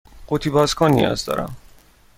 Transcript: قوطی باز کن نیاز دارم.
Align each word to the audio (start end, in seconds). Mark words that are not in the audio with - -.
قوطی 0.27 0.49
باز 0.49 0.75
کن 0.75 0.91
نیاز 0.91 1.25
دارم. 1.25 1.57